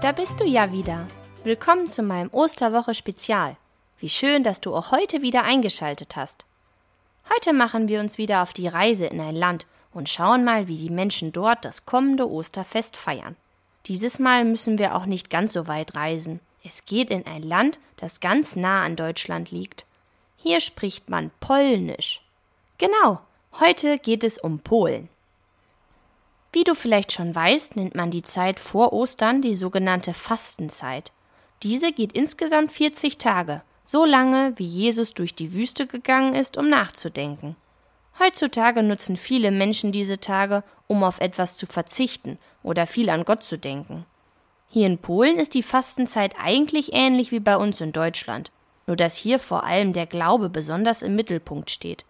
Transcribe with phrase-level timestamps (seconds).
[0.00, 1.06] da bist du ja wieder.
[1.44, 3.56] Willkommen zu meinem Osterwoche Spezial.
[3.98, 6.46] Wie schön, dass du auch heute wieder eingeschaltet hast.
[7.34, 10.76] Heute machen wir uns wieder auf die Reise in ein Land und schauen mal, wie
[10.76, 13.36] die Menschen dort das kommende Osterfest feiern.
[13.86, 16.40] Dieses Mal müssen wir auch nicht ganz so weit reisen.
[16.64, 19.84] Es geht in ein Land, das ganz nah an Deutschland liegt.
[20.36, 22.22] Hier spricht man Polnisch.
[22.78, 23.20] Genau,
[23.60, 25.10] heute geht es um Polen.
[26.52, 31.12] Wie du vielleicht schon weißt, nennt man die Zeit vor Ostern die sogenannte Fastenzeit.
[31.62, 36.68] Diese geht insgesamt 40 Tage, so lange wie Jesus durch die Wüste gegangen ist, um
[36.68, 37.56] nachzudenken.
[38.18, 43.42] Heutzutage nutzen viele Menschen diese Tage, um auf etwas zu verzichten oder viel an Gott
[43.42, 44.04] zu denken.
[44.68, 48.50] Hier in Polen ist die Fastenzeit eigentlich ähnlich wie bei uns in Deutschland,
[48.86, 52.04] nur dass hier vor allem der Glaube besonders im Mittelpunkt steht.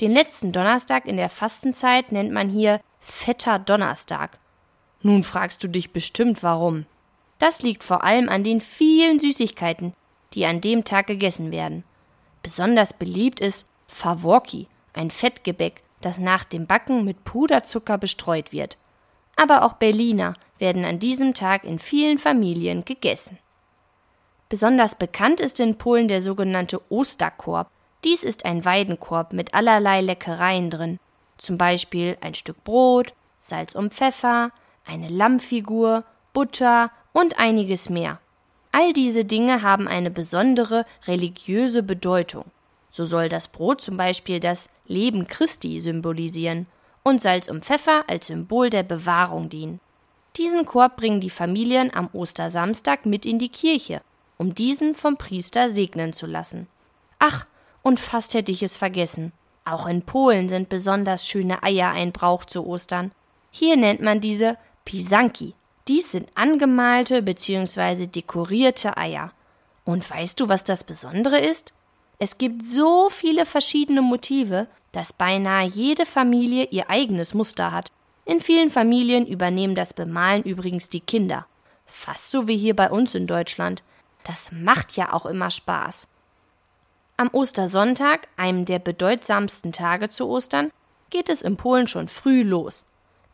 [0.00, 4.38] Den letzten Donnerstag in der Fastenzeit nennt man hier Fetter Donnerstag.
[5.02, 6.86] Nun fragst du dich bestimmt warum.
[7.38, 9.94] Das liegt vor allem an den vielen Süßigkeiten,
[10.34, 11.84] die an dem Tag gegessen werden.
[12.42, 18.76] Besonders beliebt ist Favorki, ein Fettgebäck, das nach dem Backen mit Puderzucker bestreut wird.
[19.36, 23.38] Aber auch Berliner werden an diesem Tag in vielen Familien gegessen.
[24.48, 27.70] Besonders bekannt ist in Polen der sogenannte Osterkorb.
[28.04, 30.98] Dies ist ein Weidenkorb mit allerlei Leckereien drin,
[31.38, 34.50] zum Beispiel ein Stück Brot, Salz und Pfeffer,
[34.86, 38.20] eine Lammfigur, Butter und einiges mehr.
[38.72, 42.44] All diese Dinge haben eine besondere religiöse Bedeutung.
[42.90, 46.66] So soll das Brot zum Beispiel das Leben Christi symbolisieren
[47.02, 49.80] und Salz und Pfeffer als Symbol der Bewahrung dienen.
[50.36, 54.02] Diesen Korb bringen die Familien am Ostersamstag mit in die Kirche,
[54.36, 56.68] um diesen vom Priester segnen zu lassen.
[57.18, 57.46] Ach,
[57.82, 59.32] und fast hätte ich es vergessen.
[59.70, 63.12] Auch in Polen sind besonders schöne Eier ein Brauch zu Ostern.
[63.50, 64.56] Hier nennt man diese
[64.86, 65.54] Pisanki.
[65.88, 68.06] Dies sind angemalte bzw.
[68.06, 69.32] dekorierte Eier.
[69.84, 71.74] Und weißt du, was das Besondere ist?
[72.18, 77.92] Es gibt so viele verschiedene Motive, dass beinahe jede Familie ihr eigenes Muster hat.
[78.24, 81.46] In vielen Familien übernehmen das Bemalen übrigens die Kinder.
[81.84, 83.82] Fast so wie hier bei uns in Deutschland.
[84.24, 86.06] Das macht ja auch immer Spaß.
[87.20, 90.70] Am Ostersonntag, einem der bedeutsamsten Tage zu Ostern,
[91.10, 92.84] geht es in Polen schon früh los.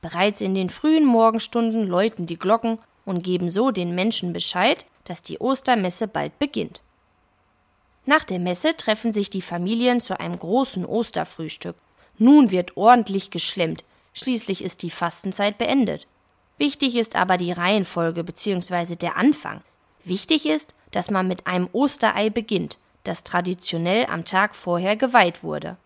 [0.00, 5.20] Bereits in den frühen Morgenstunden läuten die Glocken und geben so den Menschen Bescheid, dass
[5.20, 6.80] die Ostermesse bald beginnt.
[8.06, 11.76] Nach der Messe treffen sich die Familien zu einem großen Osterfrühstück.
[12.16, 13.84] Nun wird ordentlich geschlemmt,
[14.14, 16.06] schließlich ist die Fastenzeit beendet.
[16.56, 18.96] Wichtig ist aber die Reihenfolge bzw.
[18.96, 19.60] der Anfang.
[20.04, 25.76] Wichtig ist, dass man mit einem Osterei beginnt das traditionell am Tag vorher geweiht wurde.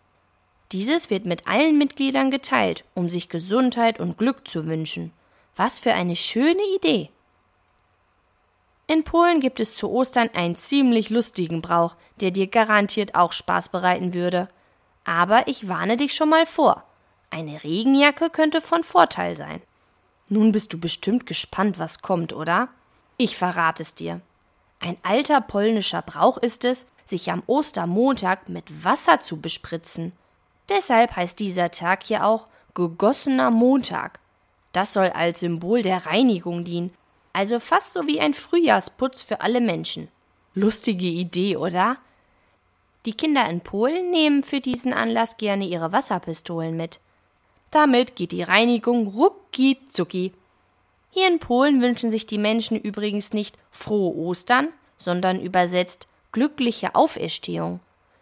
[0.73, 5.13] Dieses wird mit allen Mitgliedern geteilt, um sich Gesundheit und Glück zu wünschen.
[5.57, 7.11] Was für eine schöne Idee!
[8.87, 13.69] In Polen gibt es zu Ostern einen ziemlich lustigen Brauch, der dir garantiert auch Spaß
[13.69, 14.49] bereiten würde.
[15.05, 16.85] Aber ich warne dich schon mal vor.
[17.31, 19.61] Eine Regenjacke könnte von Vorteil sein.
[20.31, 22.69] Nun bist du bestimmt gespannt, was kommt, oder?
[23.19, 24.23] Ich verrate es dir.
[24.81, 30.13] Ein alter polnischer Brauch ist es, sich am Ostermontag mit Wasser zu bespritzen.
[30.69, 34.21] Deshalb heißt dieser Tag hier auch gegossener Montag.
[34.73, 36.93] Das soll als Symbol der Reinigung dienen,
[37.33, 40.09] also fast so wie ein Frühjahrsputz für alle Menschen.
[40.55, 41.97] Lustige Idee, oder?
[43.07, 47.01] Die Kinder in Polen nehmen für diesen Anlass gerne ihre Wasserpistolen mit.
[47.71, 50.33] Damit geht die Reinigung rucki zucki.
[51.11, 57.81] Hier in Polen wünschen sich die Menschen übrigens nicht frohe Ostern, sondern übersetzt glückliche Auferstehung.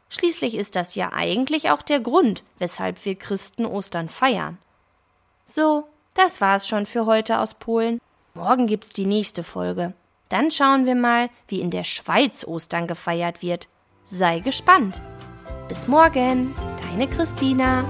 [0.08, 4.58] Schließlich ist das ja eigentlich auch der Grund, weshalb wir Christen Ostern feiern.
[5.44, 5.84] So,
[6.14, 8.00] das war's schon für heute aus Polen.
[8.34, 9.94] Morgen gibt's die nächste Folge.
[10.28, 13.68] Dann schauen wir mal, wie in der Schweiz Ostern gefeiert wird.
[14.04, 15.00] Sei gespannt.
[15.68, 17.84] Bis morgen, deine Christina.